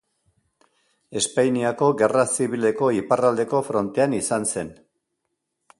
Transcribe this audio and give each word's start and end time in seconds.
Espainiako 1.21 1.89
Gerra 1.99 2.25
Zibileko 2.37 2.91
iparraldeko 3.01 3.63
frontean 3.69 4.19
izan 4.23 4.53
zen. 4.55 4.73